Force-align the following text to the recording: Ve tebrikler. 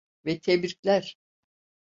Ve 0.25 0.39
tebrikler. 0.39 1.17